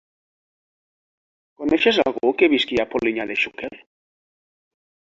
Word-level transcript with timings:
Coneixes 1.61 2.01
algú 2.07 2.33
que 2.41 2.51
visqui 2.55 2.83
a 2.87 2.89
Polinyà 2.95 3.31
de 3.35 3.39
Xúquer? 3.45 3.73